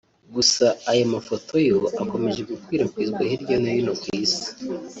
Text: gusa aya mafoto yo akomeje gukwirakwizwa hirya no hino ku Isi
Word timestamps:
gusa 0.35 0.65
aya 0.91 1.03
mafoto 1.13 1.53
yo 1.69 1.77
akomeje 2.03 2.41
gukwirakwizwa 2.49 3.21
hirya 3.29 3.55
no 3.61 3.69
hino 3.75 3.93
ku 4.01 4.05
Isi 4.23 4.47